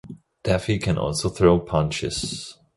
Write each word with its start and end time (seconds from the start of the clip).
Daffy 0.43 0.79
can 0.79 0.97
also 0.97 1.29
throw 1.29 1.59
punches. 1.59 2.57